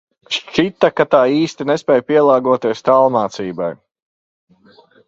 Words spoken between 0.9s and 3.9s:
ka tā īsti nespēj pielāgoties tālmācībai...